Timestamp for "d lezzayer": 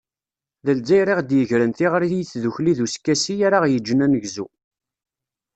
0.65-1.07